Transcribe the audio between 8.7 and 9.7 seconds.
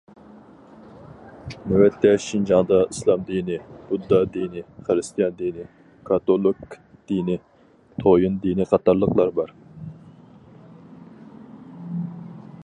قاتارلىقلار بار.